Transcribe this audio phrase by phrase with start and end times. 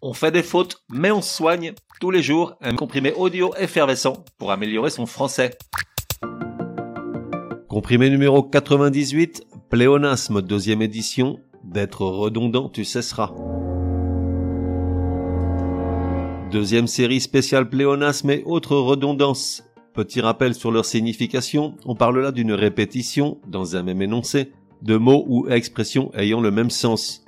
[0.00, 4.52] On fait des fautes, mais on soigne tous les jours un comprimé audio effervescent pour
[4.52, 5.58] améliorer son français.
[7.68, 13.34] Comprimé numéro 98, pléonasme deuxième édition, d'être redondant tu cesseras.
[16.52, 19.64] Deuxième série spéciale pléonasme et autres redondances.
[19.94, 24.96] Petit rappel sur leur signification, on parle là d'une répétition, dans un même énoncé, de
[24.96, 27.24] mots ou expressions ayant le même sens.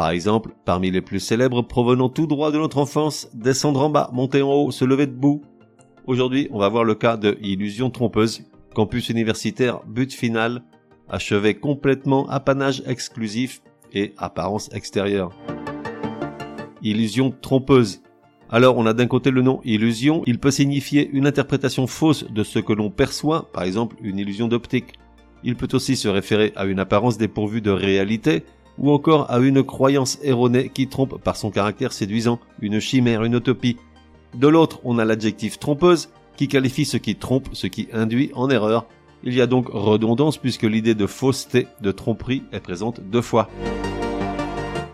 [0.00, 4.08] Par exemple, parmi les plus célèbres provenant tout droit de notre enfance, descendre en bas,
[4.14, 5.42] monter en haut, se lever debout.
[6.06, 10.62] Aujourd'hui, on va voir le cas de illusion trompeuse, campus universitaire, but final,
[11.10, 13.60] achevé complètement apanage exclusif
[13.92, 15.38] et apparence extérieure.
[16.80, 18.00] Illusion trompeuse.
[18.48, 22.42] Alors on a d'un côté le nom illusion, il peut signifier une interprétation fausse de
[22.42, 24.94] ce que l'on perçoit, par exemple une illusion d'optique.
[25.44, 28.44] Il peut aussi se référer à une apparence dépourvue de réalité,
[28.80, 33.34] ou encore à une croyance erronée qui trompe par son caractère séduisant, une chimère, une
[33.34, 33.76] utopie.
[34.34, 38.48] De l'autre, on a l'adjectif trompeuse, qui qualifie ce qui trompe, ce qui induit en
[38.48, 38.86] erreur.
[39.22, 43.50] Il y a donc redondance puisque l'idée de fausseté, de tromperie est présente deux fois.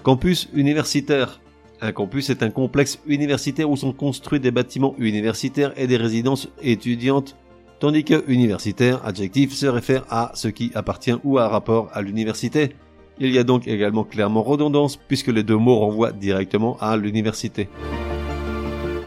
[0.02, 1.40] Campus universitaire.
[1.80, 6.48] Un campus est un complexe universitaire où sont construits des bâtiments universitaires et des résidences
[6.62, 7.36] étudiantes,
[7.78, 12.70] tandis que universitaire, adjectif, se réfère à ce qui appartient ou a rapport à l'université.
[13.18, 17.68] Il y a donc également clairement redondance puisque les deux mots renvoient directement à l'université.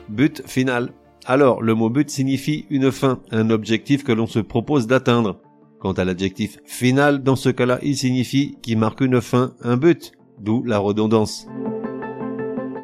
[0.09, 0.91] But final.
[1.25, 5.39] Alors, le mot but signifie une fin, un objectif que l'on se propose d'atteindre.
[5.79, 10.11] Quant à l'adjectif final, dans ce cas-là, il signifie qui marque une fin, un but,
[10.39, 11.47] d'où la redondance.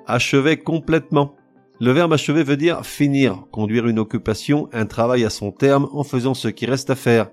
[0.06, 1.36] Achever complètement.
[1.82, 6.04] Le verbe achever veut dire finir, conduire une occupation, un travail à son terme en
[6.04, 7.32] faisant ce qui reste à faire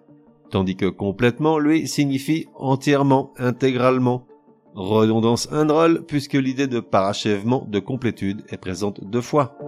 [0.53, 4.27] tandis que complètement, lui, signifie entièrement, intégralement.
[4.75, 9.59] Redondance un drôle, puisque l'idée de parachèvement, de complétude est présente deux fois.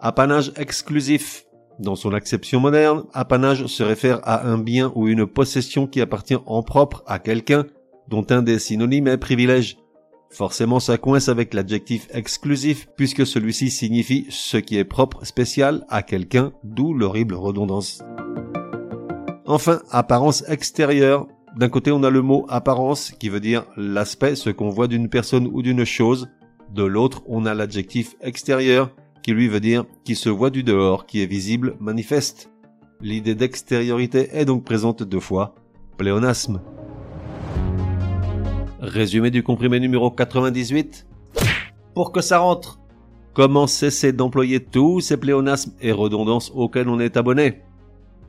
[0.00, 1.46] Apanage exclusif.
[1.78, 6.36] Dans son acception moderne, apanage se réfère à un bien ou une possession qui appartient
[6.46, 7.66] en propre à quelqu'un,
[8.08, 9.78] dont un des synonymes est privilège.
[10.30, 16.02] Forcément, ça coince avec l'adjectif exclusif, puisque celui-ci signifie ce qui est propre, spécial à
[16.02, 18.02] quelqu'un, d'où l'horrible redondance.
[19.52, 21.26] Enfin, apparence extérieure.
[21.58, 25.10] D'un côté, on a le mot apparence qui veut dire l'aspect, ce qu'on voit d'une
[25.10, 26.30] personne ou d'une chose.
[26.70, 28.92] De l'autre, on a l'adjectif extérieur
[29.22, 32.50] qui lui veut dire qui se voit du dehors, qui est visible, manifeste.
[33.02, 35.54] L'idée d'extériorité est donc présente deux fois.
[35.98, 36.62] Pléonasme.
[38.80, 41.06] Résumé du comprimé numéro 98.
[41.94, 42.80] Pour que ça rentre.
[43.34, 47.60] Comment cesser d'employer tous ces pléonasmes et redondances auxquels on est abonné?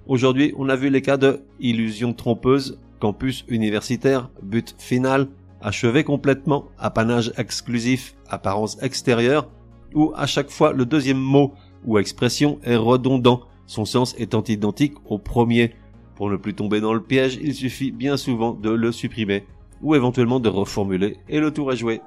[0.05, 5.29] Aujourd'hui, on a vu les cas de illusion trompeuse, campus universitaire, but final,
[5.61, 9.47] achevé complètement, apanage exclusif, apparence extérieure,
[9.95, 11.53] où à chaque fois le deuxième mot
[11.85, 15.73] ou expression est redondant, son sens étant identique au premier.
[16.15, 19.45] Pour ne plus tomber dans le piège, il suffit bien souvent de le supprimer,
[19.81, 22.01] ou éventuellement de reformuler, et le tour est joué.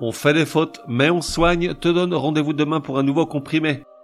[0.00, 3.82] On fait des fautes, mais on soigne, te donne rendez-vous demain pour un nouveau comprimé